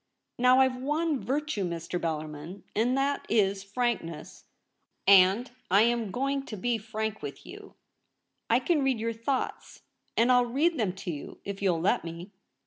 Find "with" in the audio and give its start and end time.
7.21-7.45